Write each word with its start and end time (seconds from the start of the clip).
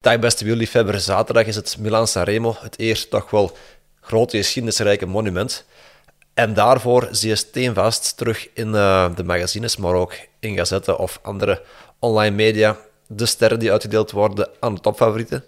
Dag 0.00 0.18
beste 0.18 0.44
wielliefhebber, 0.44 1.00
zaterdag 1.00 1.46
is 1.46 1.56
het 1.56 1.76
Milan 1.78 2.06
Sanremo, 2.06 2.56
het 2.60 2.78
eerst 2.78 3.10
toch 3.10 3.30
wel 3.30 3.56
grote 4.00 4.36
geschiedenisrijke 4.36 5.06
monument. 5.06 5.64
En 6.34 6.54
daarvoor 6.54 7.08
zie 7.10 7.28
je 7.28 7.36
steenvast 7.36 8.16
terug 8.16 8.48
in 8.54 8.68
uh, 8.68 9.16
de 9.16 9.24
magazines, 9.24 9.76
maar 9.76 9.94
ook 9.94 10.14
in 10.38 10.56
gazetten 10.56 10.98
of 10.98 11.18
andere 11.22 11.62
online 11.98 12.36
media, 12.36 12.76
de 13.06 13.26
sterren 13.26 13.58
die 13.58 13.72
uitgedeeld 13.72 14.10
worden 14.10 14.48
aan 14.60 14.74
de 14.74 14.80
topfavorieten. 14.80 15.44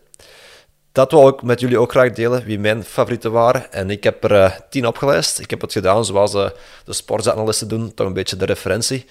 Dat 0.93 1.13
wil 1.13 1.29
ik 1.29 1.43
met 1.43 1.61
jullie 1.61 1.79
ook 1.79 1.91
graag 1.91 2.13
delen, 2.13 2.45
wie 2.45 2.59
mijn 2.59 2.85
favorieten 2.85 3.33
waren. 3.33 3.73
En 3.73 3.91
ik 3.91 4.05
heb 4.05 4.25
er 4.25 4.33
uh, 4.33 4.51
tien 4.71 4.87
opgelijst. 4.87 5.39
Ik 5.39 5.51
heb 5.51 5.61
het 5.61 5.73
gedaan 5.73 6.05
zoals 6.05 6.35
uh, 6.35 6.49
de 6.85 6.93
sportsanalisten 6.93 7.69
doen, 7.69 7.95
toch 7.95 8.07
een 8.07 8.13
beetje 8.13 8.37
de 8.37 8.45
referentie. 8.45 9.07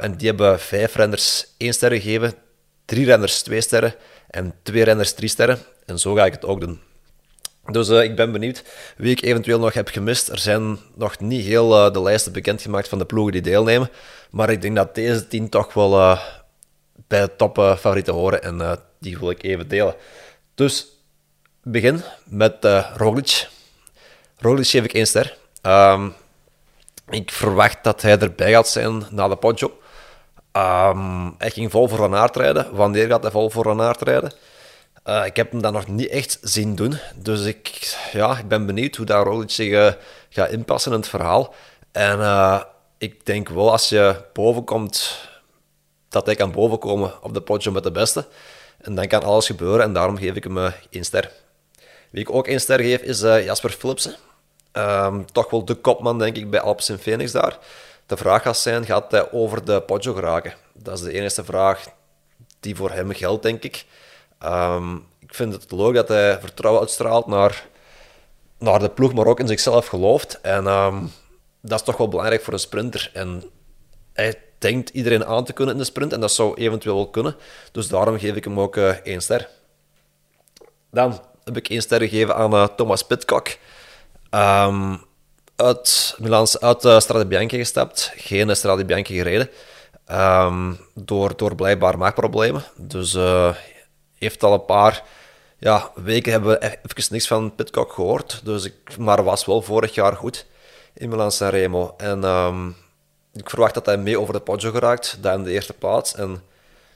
en 0.00 0.16
die 0.16 0.28
hebben 0.28 0.60
vijf 0.60 0.94
renners 0.94 1.46
één 1.56 1.72
ster 1.72 1.90
gegeven, 1.90 2.34
drie 2.84 3.04
renners 3.04 3.42
twee 3.42 3.60
sterren 3.60 3.94
en 4.32 4.54
twee 4.62 4.84
renners 4.84 5.12
drie 5.12 5.28
sterren. 5.28 5.58
En 5.86 5.98
zo 5.98 6.14
ga 6.14 6.24
ik 6.24 6.32
het 6.32 6.44
ook 6.44 6.60
doen. 6.60 6.80
Dus 7.70 7.88
uh, 7.88 8.02
ik 8.02 8.16
ben 8.16 8.32
benieuwd 8.32 8.64
wie 8.96 9.10
ik 9.10 9.22
eventueel 9.22 9.58
nog 9.58 9.72
heb 9.72 9.88
gemist. 9.88 10.28
Er 10.28 10.38
zijn 10.38 10.78
nog 10.94 11.20
niet 11.20 11.44
heel 11.44 11.86
uh, 11.86 11.92
de 11.92 12.02
lijsten 12.02 12.32
bekendgemaakt 12.32 12.88
van 12.88 12.98
de 12.98 13.04
ploegen 13.04 13.32
die 13.32 13.42
deelnemen. 13.42 13.90
Maar 14.30 14.50
ik 14.50 14.62
denk 14.62 14.76
dat 14.76 14.94
deze 14.94 15.28
tien 15.28 15.48
toch 15.48 15.74
wel 15.74 15.98
uh, 15.98 16.20
bij 17.06 17.20
de 17.20 17.36
top 17.36 17.56
favorieten 17.56 18.14
horen. 18.14 18.42
En 18.42 18.78
die 19.00 19.18
wil 19.18 19.30
ik 19.30 19.42
even 19.42 19.68
delen. 19.68 19.94
Dus 20.54 20.86
begin 21.62 22.02
met 22.24 22.56
Roglic. 22.96 23.48
Roglic 24.38 24.66
geef 24.66 24.84
ik 24.84 24.92
één 24.92 25.06
ster. 25.06 25.36
Um, 25.62 26.14
ik 27.08 27.30
verwacht 27.30 27.84
dat 27.84 28.02
hij 28.02 28.18
erbij 28.18 28.52
gaat 28.52 28.68
zijn 28.68 29.06
na 29.10 29.28
de 29.28 29.36
Poggio. 29.36 29.78
Um, 30.56 31.34
hij 31.38 31.50
ging 31.50 31.70
vol 31.70 31.88
voor 31.88 31.98
Van 31.98 32.14
Aert 32.14 32.36
rijden. 32.36 32.74
Wanneer 32.74 33.06
gaat 33.06 33.22
hij 33.22 33.30
vol 33.30 33.50
voor 33.50 33.62
Van 33.62 33.80
Aert 33.80 34.02
rijden? 34.02 34.32
Uh, 35.04 35.26
ik 35.26 35.36
heb 35.36 35.50
hem 35.50 35.62
dat 35.62 35.72
nog 35.72 35.86
niet 35.86 36.08
echt 36.08 36.38
zien 36.42 36.74
doen. 36.74 36.98
Dus 37.16 37.44
ik, 37.44 37.96
ja, 38.12 38.38
ik 38.38 38.48
ben 38.48 38.66
benieuwd 38.66 38.96
hoe 38.96 39.06
daar 39.06 39.24
Roglic 39.24 39.50
zich 39.50 39.68
uh, 39.68 39.92
gaat 40.28 40.50
inpassen 40.50 40.92
in 40.92 40.98
het 40.98 41.08
verhaal. 41.08 41.54
En 41.92 42.18
uh, 42.18 42.62
ik 42.98 43.26
denk 43.26 43.48
wel 43.48 43.70
als 43.70 43.88
je 43.88 44.24
boven 44.32 44.64
komt, 44.64 45.18
dat 46.08 46.26
hij 46.26 46.34
kan 46.34 46.52
bovenkomen 46.52 47.12
op 47.22 47.34
de 47.34 47.40
potje 47.40 47.70
met 47.70 47.82
de 47.82 47.92
beste. 47.92 48.26
En 48.80 48.94
dan 48.94 49.06
kan 49.06 49.22
alles 49.22 49.46
gebeuren 49.46 49.82
en 49.82 49.92
daarom 49.92 50.16
geef 50.16 50.34
ik 50.34 50.44
hem 50.44 50.58
één 50.90 51.04
ster. 51.04 51.30
Wie 52.10 52.20
ik 52.20 52.34
ook 52.34 52.46
één 52.46 52.60
ster 52.60 52.80
geef 52.80 53.00
is 53.00 53.20
Jasper 53.20 53.70
Philipsen. 53.70 54.14
Um, 54.72 55.32
toch 55.32 55.50
wel 55.50 55.64
de 55.64 55.74
kopman, 55.74 56.18
denk 56.18 56.36
ik, 56.36 56.50
bij 56.50 56.60
Alpes 56.60 56.90
in 56.90 56.98
Phoenix 56.98 57.32
daar. 57.32 57.58
De 58.12 58.18
vraag 58.18 58.42
gaat 58.42 58.58
zijn, 58.58 58.84
gaat 58.84 59.10
hij 59.10 59.32
over 59.32 59.64
de 59.64 59.82
Poggio 59.82 60.14
geraken? 60.14 60.54
Dat 60.74 60.94
is 60.94 61.04
de 61.04 61.12
enige 61.12 61.44
vraag 61.44 61.84
die 62.60 62.76
voor 62.76 62.90
hem 62.90 63.12
geldt, 63.12 63.42
denk 63.42 63.62
ik. 63.62 63.84
Um, 64.44 65.06
ik 65.18 65.34
vind 65.34 65.52
het 65.52 65.72
leuk 65.72 65.94
dat 65.94 66.08
hij 66.08 66.40
vertrouwen 66.40 66.82
uitstraalt 66.82 67.26
naar, 67.26 67.66
naar 68.58 68.78
de 68.78 68.88
ploeg, 68.88 69.14
maar 69.14 69.26
ook 69.26 69.40
in 69.40 69.46
zichzelf 69.46 69.86
gelooft. 69.86 70.40
En 70.40 70.66
um, 70.66 71.12
dat 71.60 71.78
is 71.78 71.86
toch 71.86 71.96
wel 71.96 72.08
belangrijk 72.08 72.42
voor 72.42 72.52
een 72.52 72.58
sprinter. 72.58 73.10
En 73.12 73.50
hij 74.12 74.40
denkt 74.58 74.90
iedereen 74.90 75.24
aan 75.24 75.44
te 75.44 75.52
kunnen 75.52 75.74
in 75.74 75.80
de 75.80 75.86
sprint, 75.86 76.12
en 76.12 76.20
dat 76.20 76.32
zou 76.32 76.54
eventueel 76.54 76.94
wel 76.94 77.10
kunnen. 77.10 77.36
Dus 77.72 77.88
daarom 77.88 78.18
geef 78.18 78.34
ik 78.34 78.44
hem 78.44 78.60
ook 78.60 78.76
uh, 78.76 78.88
één 78.88 79.22
ster. 79.22 79.48
Dan 80.90 81.20
heb 81.44 81.56
ik 81.56 81.68
één 81.68 81.82
ster 81.82 82.00
gegeven 82.00 82.36
aan 82.36 82.54
uh, 82.54 82.66
Thomas 82.76 83.02
Pitcock. 83.02 83.48
Um, 84.30 85.10
uit, 85.56 86.14
Milans, 86.18 86.60
uit 86.60 86.84
uh, 86.84 86.98
Strade 86.98 87.26
Bianche 87.26 87.56
gestapt, 87.56 88.12
geen 88.16 88.56
Strade 88.56 88.84
Bianche 88.84 89.14
gereden. 89.14 89.50
Um, 90.10 90.78
door, 90.94 91.36
door 91.36 91.54
blijkbaar 91.54 91.98
maagproblemen. 91.98 92.64
Dus 92.76 93.14
uh, 93.14 93.54
heeft 94.18 94.42
al 94.42 94.52
een 94.52 94.64
paar 94.64 95.02
ja, 95.58 95.90
weken 95.94 96.32
hebben 96.32 96.50
we 96.50 96.66
e- 96.66 96.78
even 96.82 97.12
niks 97.12 97.26
van 97.26 97.54
Pitcock 97.54 97.92
gehoord. 97.92 98.40
Dus 98.44 98.64
ik, 98.64 98.96
maar 98.98 99.24
was 99.24 99.44
wel 99.44 99.62
vorig 99.62 99.94
jaar 99.94 100.16
goed 100.16 100.46
in 100.94 101.08
Milan 101.08 101.32
Sanremo. 101.32 101.94
En 101.96 102.24
um, 102.24 102.76
ik 103.32 103.50
verwacht 103.50 103.74
dat 103.74 103.86
hij 103.86 103.96
mee 103.96 104.20
over 104.20 104.34
de 104.34 104.40
Poggio 104.40 104.70
geraakt, 104.70 105.18
daar 105.20 105.34
in 105.34 105.42
de 105.42 105.50
eerste 105.50 105.72
plaats. 105.72 106.14
En 106.14 106.42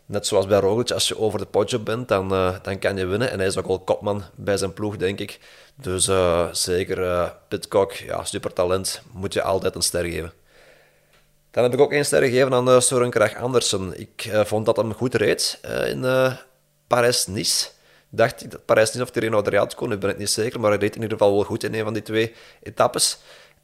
net 0.06 0.26
zoals 0.26 0.46
bij 0.46 0.58
Roglic, 0.58 0.90
als 0.90 1.08
je 1.08 1.18
over 1.18 1.38
de 1.38 1.46
Poggio 1.46 1.78
bent, 1.78 2.08
dan, 2.08 2.32
uh, 2.32 2.56
dan 2.62 2.78
kan 2.78 2.96
je 2.96 3.06
winnen. 3.06 3.30
En 3.30 3.38
hij 3.38 3.46
is 3.46 3.56
ook 3.56 3.66
al 3.66 3.78
kopman 3.78 4.22
bij 4.34 4.56
zijn 4.56 4.72
ploeg, 4.72 4.96
denk 4.96 5.20
ik. 5.20 5.38
Dus 5.74 6.08
uh, 6.08 6.46
zeker 6.52 6.98
uh, 6.98 7.28
Pitcock, 7.48 7.92
ja, 7.92 8.24
supertalent, 8.24 9.02
moet 9.12 9.32
je 9.32 9.42
altijd 9.42 9.74
een 9.74 9.82
ster 9.82 10.04
geven. 10.04 10.32
Dan 11.50 11.62
heb 11.62 11.72
ik 11.72 11.80
ook 11.80 11.92
één 11.92 12.04
ster 12.04 12.22
gegeven 12.22 12.54
aan 12.54 12.82
Søren 12.82 13.10
Krag 13.10 13.36
Andersen. 13.36 14.00
Ik 14.00 14.30
vond 14.44 14.66
dat 14.66 14.76
hem 14.76 14.94
goed 14.94 15.14
reed 15.14 15.60
in 15.86 16.04
Parijs-Nice. 16.86 17.68
Dacht 18.08 18.44
ik 18.44 18.50
dat 18.50 18.64
Parijs-Nice 18.64 19.02
of 19.02 19.10
Tirreno 19.10 19.38
Adriatico 19.38 19.80
kon, 19.80 19.88
nu 19.88 19.96
ben 19.96 20.10
ik 20.10 20.18
niet 20.18 20.30
zeker, 20.30 20.60
maar 20.60 20.70
hij 20.70 20.78
reed 20.78 20.96
in 20.96 21.02
ieder 21.02 21.18
geval 21.18 21.34
wel 21.34 21.44
goed 21.44 21.64
in 21.64 21.74
een 21.74 21.84
van 21.84 21.92
die 21.92 22.02
twee 22.02 22.34
etappes. 22.62 23.18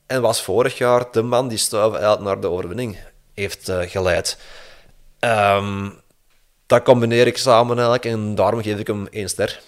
En 0.07 0.23
was 0.23 0.43
vorig 0.43 0.79
jaar 0.79 1.11
de 1.13 1.23
man 1.23 1.49
die 1.49 1.59
Stuiven 1.59 1.99
eigenlijk 2.01 2.25
naar 2.25 2.41
de 2.41 2.51
overwinning 2.51 2.99
heeft 3.35 3.73
geleid. 3.87 4.39
Um, 5.21 6.01
dat 6.73 6.83
combineer 6.83 7.27
ik 7.27 7.39
samen 7.39 7.75
eigenlijk 7.75 8.05
en 8.05 8.35
daarom 8.35 8.63
geef 8.63 8.79
ik 8.79 8.87
hem 8.87 9.07
één 9.07 9.29
ster. 9.29 9.61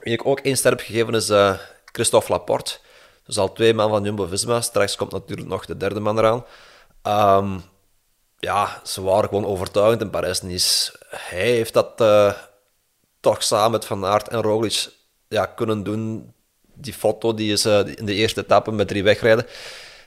Wie 0.00 0.12
ik 0.12 0.26
ook 0.26 0.40
één 0.40 0.56
ster 0.56 0.70
heb 0.70 0.80
gegeven 0.80 1.14
is 1.14 1.30
uh, 1.30 1.54
Christophe 1.84 2.32
Laporte. 2.32 2.78
Dus 3.26 3.38
al 3.38 3.52
twee 3.52 3.74
man 3.74 3.90
van 3.90 4.04
Jumbo-Visma. 4.04 4.60
Straks 4.60 4.96
komt 4.96 5.12
natuurlijk 5.12 5.48
nog 5.48 5.66
de 5.66 5.76
derde 5.76 6.00
man 6.00 6.18
eraan. 6.18 6.44
Um, 7.38 7.62
ja, 8.38 8.80
ze 8.84 9.02
waren 9.02 9.28
gewoon 9.28 9.46
overtuigend 9.46 10.00
in 10.00 10.10
Parijs-Nice. 10.10 10.92
Hij 11.08 11.50
heeft 11.50 11.72
dat 11.72 12.00
uh, 12.00 12.32
toch 13.20 13.42
samen 13.42 13.70
met 13.70 13.84
Van 13.84 14.04
Aert 14.04 14.28
en 14.28 14.42
Roglic 14.42 14.88
ja, 15.28 15.46
kunnen 15.46 15.82
doen. 15.82 16.32
Die 16.74 16.94
foto 16.94 17.34
die 17.34 17.52
is 17.52 17.66
uh, 17.66 17.86
in 17.86 18.06
de 18.06 18.14
eerste 18.14 18.40
etappe 18.40 18.72
met 18.72 18.88
drie 18.88 19.02
wegrijden. 19.02 19.46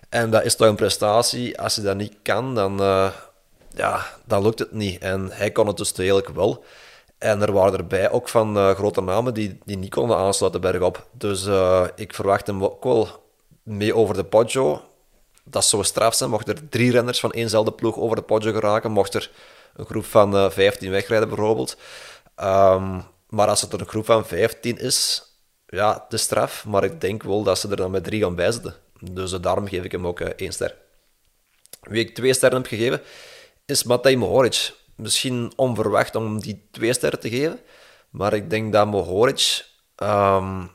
En 0.10 0.30
dat 0.30 0.44
is 0.44 0.56
toch 0.56 0.68
een 0.68 0.76
prestatie. 0.76 1.62
Als 1.62 1.76
je 1.76 1.82
dat 1.82 1.96
niet 1.96 2.16
kan, 2.22 2.56
dan, 2.56 2.82
ja, 3.76 4.06
dan 4.26 4.44
lukt 4.44 4.60
het 4.60 4.72
niet. 4.72 5.02
En 5.02 5.30
hij 5.32 5.52
kon 5.52 5.68
het 5.68 5.78
dus 5.78 5.94
redelijk 5.96 6.30
wel. 6.30 6.64
En 7.18 7.42
er 7.42 7.52
waren 7.52 7.80
erbij 7.80 8.12
ook 8.12 8.30
van 8.30 8.58
uh, 8.58 8.72
grote 8.72 9.02
namen 9.02 9.34
die, 9.34 9.60
die 9.66 9.78
niet 9.78 9.90
konden 9.90 10.18
aansluiten 10.18 10.62
bergop. 10.62 11.08
Dus 11.12 11.46
uh, 11.46 11.86
ik 11.96 12.14
verwacht 12.14 12.48
hem 12.48 12.64
ook 12.64 12.84
wel 12.84 13.08
mee 13.64 13.96
over 13.96 14.16
de 14.16 14.24
Poggio. 14.24 14.82
Dat 15.44 15.66
zou 15.66 15.84
straf 15.84 16.16
zijn. 16.16 16.30
Mocht 16.30 16.48
er 16.48 16.70
drie 16.70 16.92
renners 16.92 17.20
van 17.20 17.32
éénzelfde 17.32 17.72
ploeg 17.72 17.98
over 17.98 18.16
de 18.16 18.22
Poggio 18.22 18.52
geraken, 18.52 18.92
mocht 18.92 19.14
er 19.14 19.32
een 19.76 19.86
groep 19.86 20.06
van 20.06 20.36
uh, 20.36 20.46
eh, 20.46 20.52
15 20.52 20.92
wegrijden 20.92 21.28
bijvoorbeeld. 21.28 21.78
Um, 22.44 23.04
maar 23.30 23.48
als 23.48 23.62
het 23.62 23.74
een 23.74 23.88
groep 23.88 24.06
van 24.06 24.26
15 24.26 24.78
is, 24.78 25.24
ja, 25.68 26.06
de 26.10 26.18
straf. 26.18 26.66
Maar 26.66 26.84
ik 26.84 27.02
denk 27.02 27.24
wel 27.24 27.44
dat 27.44 27.60
ze 27.60 27.70
er 27.70 27.76
dan 27.76 27.92
met 27.92 28.04
drie 28.04 28.22
gaan 28.22 28.36
bijzetten. 28.36 28.76
Dus 29.12 29.32
daarom 29.32 29.68
geef 29.68 29.84
ik 29.84 29.92
hem 29.92 30.08
ook 30.08 30.20
één 30.20 30.54
ster. 30.54 30.76
Wie 31.82 32.06
ik 32.06 32.16
twee 32.16 32.34
sterren 32.34 32.58
heb 32.58 32.68
gegeven, 32.68 33.02
is 33.66 33.84
Matej 33.84 34.16
Mohoric 34.16 34.74
misschien 34.96 35.54
onverwacht 35.56 36.16
om 36.16 36.40
die 36.40 36.68
twee 36.72 36.94
sterren 36.94 37.20
te 37.20 37.30
geven. 37.30 37.60
Maar 38.10 38.34
ik 38.34 38.50
denk 38.50 38.74
dat 38.74 38.88
Mohoric 38.88 39.66
um, 40.04 40.72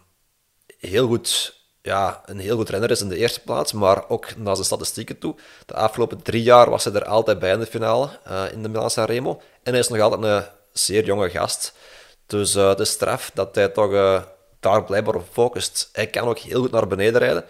heel 0.79 1.07
goed, 1.07 1.55
ja, 1.83 2.23
een 2.25 2.39
heel 2.39 2.57
goed 2.57 2.69
renner 2.69 2.91
is 2.91 3.01
in 3.01 3.09
de 3.09 3.17
eerste 3.17 3.41
plaats, 3.41 3.73
maar 3.73 4.09
ook 4.09 4.37
naar 4.37 4.55
zijn 4.55 4.67
statistieken 4.67 5.19
toe. 5.19 5.35
De 5.67 5.75
afgelopen 5.75 6.23
drie 6.23 6.43
jaar 6.43 6.71
was 6.71 6.85
hij 6.85 6.93
er 6.93 7.05
altijd 7.05 7.39
bij 7.39 7.53
in 7.53 7.61
de 7.61 7.67
finale 7.67 8.19
uh, 8.29 8.53
in 8.53 8.63
de 8.63 8.69
Milan 8.69 8.91
Sanremo. 8.91 9.43
En 9.63 9.73
hij 9.73 9.81
is 9.81 9.89
nog 9.89 10.01
altijd 10.01 10.23
een 10.23 10.45
zeer 10.73 11.05
jonge 11.05 11.31
gast. 11.31 11.75
Dus 12.27 12.57
uh, 12.57 12.75
de 12.75 12.85
straf 12.85 13.31
dat 13.35 13.55
hij 13.55 13.69
toch 13.69 13.91
uh, 13.93 14.23
daar 14.61 14.85
blijkbaar 14.85 15.15
op 15.15 15.29
focust. 15.33 15.89
Hij 15.93 16.07
kan 16.07 16.29
ook 16.29 16.39
heel 16.39 16.61
goed 16.61 16.71
naar 16.71 16.87
beneden 16.87 17.21
rijden. 17.21 17.45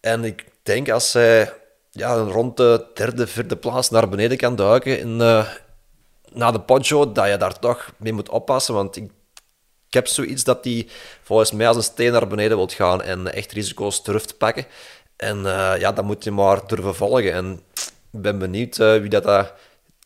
En 0.00 0.24
ik 0.24 0.44
denk 0.62 0.90
als 0.90 1.12
hij 1.12 1.52
ja, 1.94 2.14
rond 2.14 2.56
de 2.56 2.86
derde, 2.94 3.26
vierde 3.26 3.56
plaats 3.56 3.90
naar 3.90 4.08
beneden 4.08 4.36
kan 4.36 4.56
duiken 4.56 4.98
in, 4.98 5.16
na 6.34 6.50
de 6.50 6.60
Poggio 6.60 7.12
dat 7.12 7.28
je 7.28 7.36
daar 7.36 7.58
toch 7.58 7.92
mee 7.96 8.12
moet 8.12 8.28
oppassen. 8.28 8.74
Want 8.74 8.96
ik, 8.96 9.10
ik 9.88 9.94
heb 9.94 10.06
zoiets 10.06 10.44
dat 10.44 10.64
hij 10.64 10.88
volgens 11.22 11.52
mij 11.52 11.68
als 11.68 11.76
een 11.76 11.82
steen 11.82 12.12
naar 12.12 12.26
beneden 12.26 12.56
wilt 12.56 12.72
gaan 12.72 13.02
en 13.02 13.32
echt 13.32 13.52
risico's 13.52 14.02
durft 14.02 14.38
pakken. 14.38 14.66
En 15.16 15.38
uh, 15.38 15.74
ja, 15.78 15.92
dat 15.92 16.04
moet 16.04 16.24
je 16.24 16.30
maar 16.30 16.66
durven 16.66 16.94
volgen. 16.94 17.32
En 17.32 17.60
ik 18.12 18.20
ben 18.22 18.38
benieuwd 18.38 18.78
uh, 18.78 18.96
wie 18.96 19.10
dat, 19.10 19.26
uh, 19.26 19.44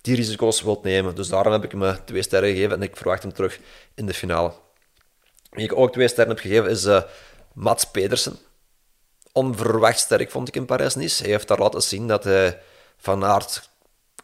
die 0.00 0.16
risico's 0.16 0.62
wilt 0.62 0.82
nemen. 0.82 1.14
Dus 1.14 1.28
daarom 1.28 1.52
heb 1.52 1.64
ik 1.64 1.70
hem 1.70 2.04
twee 2.04 2.22
sterren 2.22 2.50
gegeven 2.50 2.76
en 2.76 2.82
ik 2.82 2.96
verwacht 2.96 3.22
hem 3.22 3.32
terug 3.32 3.58
in 3.94 4.06
de 4.06 4.14
finale. 4.14 4.52
Wie 5.50 5.64
ik 5.64 5.76
ook 5.76 5.92
twee 5.92 6.08
sterren 6.08 6.34
heb 6.34 6.42
gegeven 6.42 6.70
is 6.70 6.86
Mats 7.52 7.84
Pedersen. 7.84 8.38
Onverwacht 9.38 9.98
sterk 9.98 10.30
vond 10.30 10.48
ik 10.48 10.56
in 10.56 10.64
Parijs-Nice. 10.64 11.22
Hij 11.22 11.30
heeft 11.30 11.48
daar 11.48 11.58
laten 11.58 11.82
zien 11.82 12.06
dat 12.06 12.24
hij 12.24 12.60
van 12.96 13.24
aard 13.24 13.68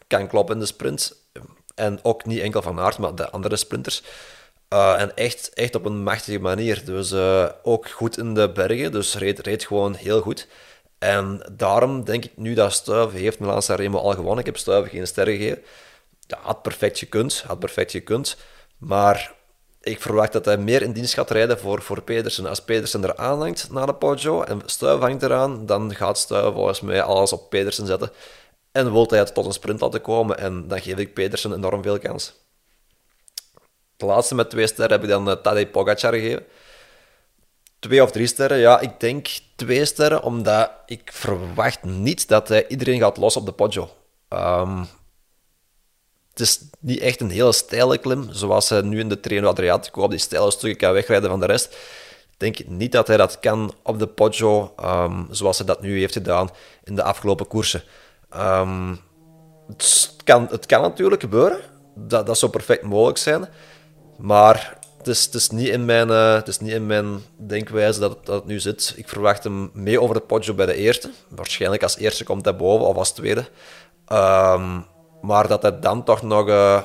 kan 0.07 0.27
kloppen 0.27 0.55
in 0.55 0.61
de 0.61 0.67
sprint. 0.67 1.15
En 1.75 1.99
ook 2.03 2.25
niet 2.25 2.39
enkel 2.39 2.61
van 2.61 2.79
Aert, 2.79 2.97
maar 2.97 3.15
de 3.15 3.29
andere 3.29 3.55
sprinters. 3.55 4.03
Uh, 4.69 5.01
en 5.01 5.15
echt, 5.15 5.53
echt 5.53 5.75
op 5.75 5.85
een 5.85 6.03
machtige 6.03 6.39
manier. 6.39 6.85
Dus 6.85 7.11
uh, 7.11 7.49
ook 7.63 7.89
goed 7.89 8.17
in 8.17 8.33
de 8.33 8.51
bergen. 8.51 8.91
Dus 8.91 9.15
reed, 9.15 9.39
reed 9.39 9.65
gewoon 9.65 9.93
heel 9.93 10.21
goed. 10.21 10.47
En 10.97 11.51
daarom 11.51 12.03
denk 12.03 12.25
ik 12.25 12.37
nu 12.37 12.53
dat 12.53 12.73
Stuiven 12.73 13.19
heeft 13.19 13.39
Milan 13.39 13.61
Sanremo 13.61 13.97
al 13.97 14.13
gewonnen. 14.13 14.39
Ik 14.39 14.45
heb 14.45 14.57
Stuiven 14.57 14.91
geen 14.91 15.07
sterren 15.07 15.37
gegeven. 15.37 15.63
Had 16.41 16.61
perfect 16.61 16.99
gekund. 16.99 17.43
Had 17.47 17.59
perfect 17.59 17.91
gekund. 17.91 18.37
Maar 18.77 19.33
ik 19.85 20.01
verwacht 20.01 20.33
dat 20.33 20.45
hij 20.45 20.57
meer 20.57 20.81
in 20.81 20.91
dienst 20.91 21.13
gaat 21.13 21.31
rijden 21.31 21.59
voor, 21.59 21.81
voor 21.81 22.01
Pedersen. 22.01 22.45
Als 22.45 22.63
Pedersen 22.63 23.03
er 23.03 23.15
aanhangt 23.15 23.71
naar 23.71 23.85
de 23.85 23.93
Poggio 23.93 24.43
en 24.43 24.61
Stuiven 24.65 25.07
hangt 25.07 25.23
eraan, 25.23 25.65
dan 25.65 25.95
gaat 25.95 26.17
Stuiven 26.17 26.53
volgens 26.53 26.81
mij 26.81 27.01
alles 27.01 27.33
op 27.33 27.49
Pedersen 27.49 27.85
zetten. 27.85 28.11
En 28.71 28.91
wil 28.91 29.07
hij 29.09 29.19
het 29.19 29.33
tot 29.33 29.45
een 29.45 29.53
sprint 29.53 29.79
laten 29.79 30.01
komen. 30.01 30.37
En 30.37 30.67
dan 30.67 30.81
geef 30.81 30.97
ik 30.97 31.13
Pedersen 31.13 31.53
enorm 31.53 31.83
veel 31.83 31.99
kans. 31.99 32.33
De 33.97 34.05
laatste 34.05 34.35
met 34.35 34.49
twee 34.49 34.67
sterren 34.67 34.93
heb 34.93 35.03
ik 35.03 35.09
dan 35.09 35.29
uh, 35.29 35.33
Tadej 35.33 35.67
Pogacar 35.67 36.13
gegeven. 36.13 36.45
Twee 37.79 38.03
of 38.03 38.11
drie 38.11 38.27
sterren? 38.27 38.57
Ja, 38.57 38.79
ik 38.79 38.99
denk 38.99 39.27
twee 39.55 39.85
sterren, 39.85 40.23
omdat 40.23 40.71
ik 40.85 41.11
verwacht 41.13 41.83
niet 41.83 42.27
dat 42.27 42.47
hij 42.47 42.67
iedereen 42.67 42.99
gaat 42.99 43.17
los 43.17 43.35
op 43.35 43.45
de 43.45 43.51
Poggio. 43.51 43.89
Um, 44.29 44.87
het 46.35 46.47
is 46.47 46.59
niet 46.79 46.99
echt 46.99 47.21
een 47.21 47.29
hele 47.29 47.51
steile 47.51 47.97
klim, 47.97 48.27
zoals 48.31 48.69
hij 48.69 48.81
nu 48.81 48.99
in 48.99 49.09
de 49.09 49.19
Treno 49.19 49.47
Adriatico 49.47 50.01
op 50.01 50.09
die 50.09 50.19
steile 50.19 50.51
stukken 50.51 50.77
kan 50.77 50.93
wegrijden 50.93 51.29
van 51.29 51.39
de 51.39 51.45
rest. 51.45 51.65
Ik 52.31 52.39
denk 52.39 52.67
niet 52.67 52.91
dat 52.91 53.07
hij 53.07 53.17
dat 53.17 53.39
kan 53.39 53.73
op 53.83 53.99
de 53.99 54.07
Poggio, 54.07 54.73
ehm, 54.77 55.23
zoals 55.29 55.57
hij 55.57 55.67
dat 55.67 55.81
nu 55.81 55.99
heeft 55.99 56.13
gedaan 56.13 56.49
in 56.83 56.95
de 56.95 57.03
afgelopen 57.03 57.47
koersen. 57.47 57.83
Um, 58.37 58.99
het, 59.67 60.15
kan, 60.23 60.47
het 60.49 60.65
kan 60.65 60.81
natuurlijk 60.81 61.21
gebeuren, 61.21 61.59
dat, 61.95 62.25
dat 62.25 62.37
zou 62.37 62.51
perfect 62.51 62.83
mogelijk 62.83 63.17
zijn, 63.17 63.47
maar 64.17 64.77
het 64.97 65.33
is, 65.33 65.49
niet, 65.49 65.67
in 65.67 65.85
mijn, 65.85 66.09
is 66.45 66.59
niet 66.59 66.71
in 66.71 66.85
mijn 66.85 67.21
denkwijze 67.37 67.99
dat 67.99 68.11
het, 68.11 68.25
dat 68.25 68.45
nu 68.45 68.59
zit. 68.59 68.93
Ik 68.95 69.09
verwacht 69.09 69.43
hem 69.43 69.69
mee 69.73 70.01
over 70.01 70.15
de 70.15 70.21
Poggio 70.21 70.53
bij 70.53 70.65
de 70.65 70.75
eerste. 70.75 71.11
Waarschijnlijk 71.27 71.83
als 71.83 71.97
eerste 71.97 72.23
komt 72.23 72.45
hij 72.45 72.55
boven 72.55 72.87
of 72.87 72.95
als 72.95 73.13
tweede. 73.13 73.45
Um, 74.11 74.85
maar 75.25 75.47
dat 75.47 75.61
hij 75.61 75.79
dan 75.79 76.03
toch 76.03 76.21
nog 76.21 76.47
uh, 76.47 76.81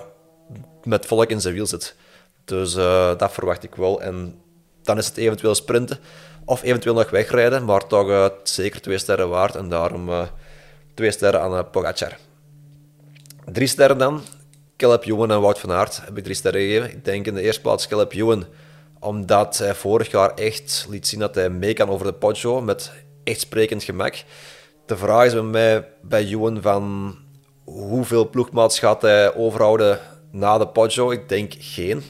met 0.85 1.07
volk 1.07 1.31
in 1.31 1.41
zijn 1.41 1.55
wiel 1.55 1.67
zit. 1.67 1.97
Dus 2.45 2.77
uh, 2.77 3.17
dat 3.17 3.33
verwacht 3.33 3.63
ik 3.63 3.75
wel. 3.75 4.03
En 4.03 4.41
dan 4.83 4.99
is 4.99 5.07
het 5.07 5.17
eventueel 5.17 5.55
sprinten 5.55 5.99
of 6.45 6.63
eventueel 6.63 6.95
nog 6.95 7.11
wegrijden, 7.11 7.65
maar 7.65 7.87
toch 7.87 8.09
uh, 8.09 8.27
zeker 8.43 8.81
twee 8.81 8.99
sterren 8.99 9.29
waard. 9.29 9.55
En 9.55 9.69
daarom 9.69 10.11
twee 10.95 11.11
sterren 11.11 11.41
aan 11.41 11.71
Pogacar. 11.71 12.17
Drie 13.53 13.67
sterren 13.67 13.99
dan. 13.99 14.23
Caleb 14.77 15.05
Ewan 15.05 15.31
en 15.31 15.41
Wout 15.41 15.59
van 15.59 15.73
Aert 15.73 16.01
heb 16.05 16.19
ik 16.19 16.25
drie 16.25 16.35
sterren 16.35 16.61
gegeven. 16.61 16.91
Ik 16.91 17.05
denk 17.05 17.27
in 17.27 17.35
de 17.35 17.41
eerste 17.41 17.61
plaats 17.61 17.89
Caleb 17.89 18.13
Ewan, 18.13 18.45
omdat 18.99 19.59
hij 19.59 19.75
vorig 19.75 20.11
jaar 20.11 20.35
echt 20.35 20.87
liet 20.91 21.07
zien 21.07 21.21
dat 21.21 21.35
hij 21.35 21.51
mee 21.51 21.73
kan 21.73 21.89
over 21.89 22.07
de 22.07 22.13
Poggio 22.13 22.61
met 22.61 22.93
echt 23.25 23.41
sprekend 23.41 23.83
gemak. 23.83 24.25
De 24.87 24.97
vraag 24.97 25.27
is 25.27 25.33
bij 25.33 25.43
mij 25.43 25.89
bij 26.03 26.25
Ewan 26.25 26.63
van 26.63 27.15
hoeveel 27.65 28.29
ploegmaats 28.29 28.79
gaat 28.79 29.03
hij 29.03 29.35
overhouden 29.35 29.99
na 30.31 30.59
de 30.59 30.69
Poggio? 30.69 31.11
Ik 31.11 31.29
denk 31.29 31.55
geen. 31.59 32.03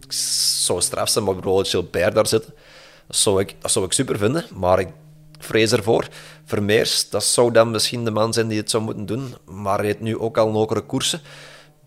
Ik 0.00 0.12
zou 0.12 0.80
straf 0.80 1.08
zijn, 1.08 1.24
maar 1.24 1.34
bijvoorbeeld 1.34 1.68
Gilbert 1.68 2.14
daar 2.14 2.26
zitten. 2.26 2.54
Dat 3.06 3.16
zou, 3.16 3.40
ik, 3.40 3.54
zou 3.62 3.84
ik 3.84 3.92
super 3.92 4.18
vinden, 4.18 4.44
maar 4.54 4.80
ik 4.80 4.88
vrees 5.38 5.72
ervoor. 5.72 6.08
Vermeers, 6.44 7.10
dat 7.10 7.24
zou 7.24 7.52
dan 7.52 7.70
misschien 7.70 8.04
de 8.04 8.10
man 8.10 8.32
zijn 8.32 8.48
die 8.48 8.58
het 8.58 8.70
zou 8.70 8.82
moeten 8.82 9.06
doen, 9.06 9.34
maar 9.44 9.76
hij 9.76 9.86
heeft 9.86 10.00
nu 10.00 10.18
ook 10.18 10.38
al 10.38 10.50
nokere 10.50 10.80
koersen. 10.80 11.20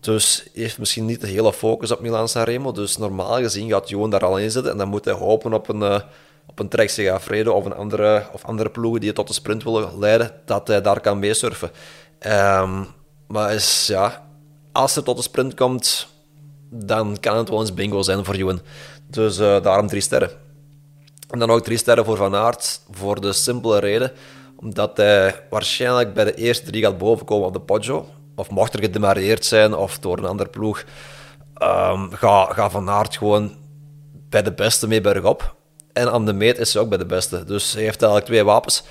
Dus 0.00 0.48
heeft 0.52 0.78
misschien 0.78 1.06
niet 1.06 1.20
de 1.20 1.26
hele 1.26 1.52
focus 1.52 1.90
op 1.90 2.00
Milan 2.00 2.28
Sanremo. 2.28 2.72
Dus 2.72 2.96
normaal 2.96 3.36
gezien 3.36 3.70
gaat 3.70 3.88
Johan 3.88 4.10
daar 4.10 4.24
al 4.24 4.38
in 4.38 4.50
zitten 4.50 4.72
en 4.72 4.78
dan 4.78 4.88
moet 4.88 5.04
hij 5.04 5.14
hopen 5.14 5.52
op 5.52 5.68
een, 5.68 5.80
uh, 5.80 6.00
op 6.46 6.58
een 6.58 6.68
Trek 6.68 7.12
of, 7.46 7.64
een 7.64 7.74
andere, 7.74 8.26
of 8.32 8.44
andere 8.44 8.70
ploegen 8.70 9.00
die 9.00 9.08
het 9.08 9.18
tot 9.18 9.28
de 9.28 9.34
sprint 9.34 9.62
willen 9.62 9.98
leiden, 9.98 10.32
dat 10.44 10.68
hij 10.68 10.80
daar 10.80 11.00
kan 11.00 11.18
meesurfen. 11.18 11.70
Um, 12.26 12.86
maar 13.26 13.54
is, 13.54 13.86
ja, 13.86 14.26
als 14.72 14.94
het 14.94 15.04
tot 15.04 15.16
de 15.16 15.22
sprint 15.22 15.54
komt, 15.54 16.08
dan 16.70 17.16
kan 17.20 17.36
het 17.36 17.48
wel 17.48 17.60
eens 17.60 17.74
bingo 17.74 18.02
zijn 18.02 18.24
voor 18.24 18.34
Ewan. 18.34 18.60
Dus 19.06 19.38
uh, 19.38 19.62
daarom 19.62 19.86
drie 19.86 20.00
sterren. 20.00 20.30
En 21.30 21.38
dan 21.38 21.50
ook 21.50 21.64
drie 21.64 21.78
sterren 21.78 22.04
voor 22.04 22.16
Van 22.16 22.34
Aert, 22.34 22.80
voor 22.90 23.20
de 23.20 23.32
simpele 23.32 23.78
reden, 23.78 24.12
omdat 24.56 24.96
hij 24.96 25.42
waarschijnlijk 25.50 26.14
bij 26.14 26.24
de 26.24 26.34
eerste 26.34 26.64
drie 26.64 26.82
gaat 26.82 26.98
bovenkomen 26.98 27.46
op 27.46 27.52
de 27.52 27.60
Poggio. 27.60 28.08
Of 28.34 28.50
mocht 28.50 28.74
er 28.74 28.80
gedemareerd 28.80 29.44
zijn, 29.44 29.74
of 29.74 29.98
door 29.98 30.18
een 30.18 30.24
ander 30.24 30.48
ploeg, 30.48 30.84
um, 31.62 32.12
ga, 32.12 32.44
ga 32.44 32.70
Van 32.70 32.90
Aert 32.90 33.16
gewoon 33.16 33.54
bij 34.28 34.42
de 34.42 34.52
beste 34.52 34.88
mee 34.88 35.00
bergop. 35.00 35.54
En 35.92 36.12
aan 36.12 36.26
de 36.26 36.32
meet 36.32 36.58
is 36.58 36.72
hij 36.72 36.82
ook 36.82 36.88
bij 36.88 36.98
de 36.98 37.06
beste. 37.06 37.44
Dus 37.44 37.72
hij 37.72 37.82
heeft 37.82 38.02
eigenlijk 38.02 38.26
twee 38.26 38.44
wapens. 38.44 38.82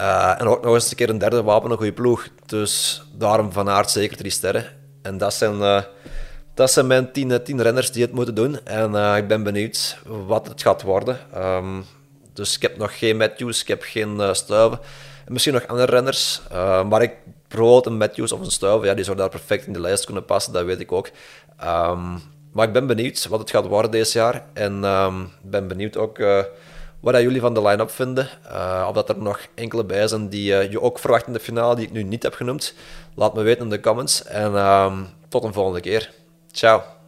Uh, 0.00 0.40
en 0.40 0.46
ook 0.46 0.62
nog 0.62 0.74
eens 0.74 0.90
een 0.90 0.96
keer 0.96 1.10
een 1.10 1.18
derde 1.18 1.42
wapen, 1.42 1.70
een 1.70 1.76
goede 1.76 1.92
ploeg. 1.92 2.28
Dus 2.46 3.02
daarom 3.12 3.52
Van 3.52 3.68
Aert 3.68 3.90
zeker 3.90 4.16
drie 4.16 4.30
sterren. 4.30 4.64
En 5.02 5.18
dat 5.18 5.34
zijn, 5.34 5.54
uh, 5.54 5.82
dat 6.54 6.70
zijn 6.70 6.86
mijn 6.86 7.12
tien, 7.12 7.30
eh, 7.30 7.38
tien 7.38 7.62
renners 7.62 7.92
die 7.92 8.02
het 8.02 8.12
moeten 8.12 8.34
doen. 8.34 8.64
En 8.64 9.16
ik 9.16 9.28
ben 9.28 9.42
benieuwd 9.42 9.98
wat 10.26 10.48
het 10.48 10.62
gaat 10.62 10.82
worden. 10.82 11.18
Um, 11.36 11.84
dus 12.32 12.56
ik 12.56 12.62
heb 12.62 12.76
nog 12.76 12.98
geen 12.98 13.16
Matthews, 13.16 13.60
ik 13.60 13.68
heb 13.68 13.82
geen 13.82 14.20
Stuiven. 14.32 14.78
En 15.26 15.32
misschien 15.32 15.54
nog 15.54 15.66
andere 15.66 15.92
renners. 15.92 16.40
maar 16.88 17.02
ik, 17.02 17.14
bijvoorbeeld 17.48 17.86
een 17.86 17.96
Matthews 17.96 18.32
of 18.32 18.40
een 18.40 18.50
Stuiven, 18.50 18.88
ja, 18.88 18.94
die 18.94 19.04
zou 19.04 19.16
daar 19.16 19.28
perfect 19.28 19.66
in 19.66 19.72
de 19.72 19.80
lijst 19.80 20.04
kunnen 20.04 20.24
passen, 20.24 20.52
dat 20.52 20.64
weet 20.64 20.80
ik 20.80 20.92
ook. 20.92 21.10
Um, 21.64 22.22
maar 22.52 22.66
ik 22.66 22.72
ben 22.72 22.86
benieuwd 22.86 23.26
wat 23.26 23.40
het 23.40 23.50
gaat 23.50 23.66
worden 23.66 23.90
deze 23.90 24.18
jaar. 24.18 24.44
En 24.52 24.84
um, 24.84 25.28
ben 25.42 25.68
benieuwd 25.68 25.96
ook 25.96 26.18
wat 27.00 27.20
jullie 27.20 27.40
van 27.40 27.54
de 27.54 27.62
line-up 27.62 27.90
vinden. 27.90 28.28
Uh, 28.46 28.84
of 28.88 28.94
dat 28.94 29.08
er 29.08 29.22
nog 29.22 29.40
enkele 29.54 29.84
bij 29.84 30.08
zijn 30.08 30.28
die 30.28 30.52
uh, 30.52 30.70
je 30.70 30.80
ook 30.80 30.98
verwacht 30.98 31.26
in 31.26 31.32
de 31.32 31.40
finale, 31.40 31.74
die 31.74 31.86
ik 31.86 31.92
nu 31.92 32.02
niet 32.02 32.22
heb 32.22 32.34
genoemd. 32.34 32.74
Laat 33.14 33.34
me 33.34 33.42
weten 33.42 33.62
in 33.62 33.70
de 33.70 33.80
comments. 33.80 34.24
En 34.24 34.52
uh, 34.52 34.98
tot 35.28 35.44
een 35.44 35.52
volgende 35.52 35.80
keer. 35.80 36.10
Ciao. 36.52 36.99